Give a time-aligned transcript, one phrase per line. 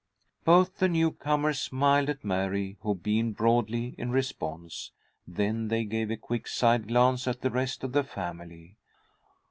[0.45, 4.89] Both the newcomers smiled at Mary, who beamed broadly in response.
[5.27, 8.77] Then they gave a quick side glance at the rest of the family.